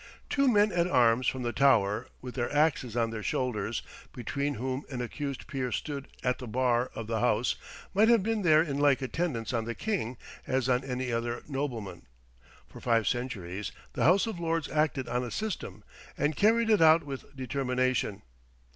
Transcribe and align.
Two 0.31 0.47
men 0.47 0.71
at 0.71 0.87
arms 0.87 1.27
from 1.27 1.43
the 1.43 1.53
Tower, 1.53 2.07
with 2.23 2.33
their 2.33 2.51
axes 2.51 2.97
on 2.97 3.11
their 3.11 3.21
shoulders, 3.21 3.83
between 4.13 4.55
whom 4.55 4.81
an 4.89 4.99
accused 4.99 5.45
peer 5.45 5.71
stood 5.71 6.07
at 6.23 6.39
the 6.39 6.47
bar 6.47 6.89
of 6.95 7.05
the 7.05 7.19
house, 7.19 7.55
might 7.93 8.09
have 8.09 8.23
been 8.23 8.41
there 8.41 8.63
in 8.63 8.79
like 8.79 9.03
attendance 9.03 9.53
on 9.53 9.65
the 9.65 9.75
king 9.75 10.17
as 10.47 10.67
on 10.67 10.83
any 10.83 11.11
other 11.11 11.43
nobleman. 11.47 12.07
For 12.67 12.81
five 12.81 13.07
centuries 13.07 13.71
the 13.93 14.05
House 14.05 14.25
of 14.25 14.39
Lords 14.39 14.67
acted 14.71 15.07
on 15.07 15.23
a 15.23 15.29
system, 15.29 15.83
and 16.17 16.35
carried 16.35 16.71
it 16.71 16.81
out 16.81 17.03
with 17.03 17.35
determination. 17.35 18.23